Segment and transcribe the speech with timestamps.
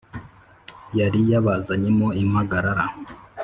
[0.99, 2.85] Yari yabazanyemo impagarara